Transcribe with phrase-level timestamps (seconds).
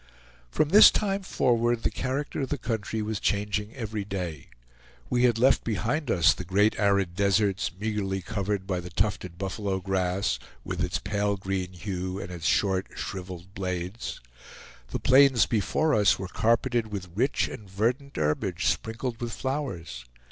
[0.49, 4.47] From this time forward the character of the country was changing every day.
[5.11, 9.79] We had left behind us the great arid deserts, meagerly covered by the tufted buffalo
[9.79, 14.19] grass, with its pale green hue, and its short shriveled blades.
[14.87, 20.05] The plains before us were carpeted with rich and verdant herbage sprinkled with flowers.